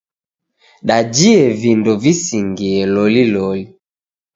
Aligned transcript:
Dajie 0.91 1.43
vindo 1.61 1.95
visingie 2.09 2.93
loliloli. 2.97 3.67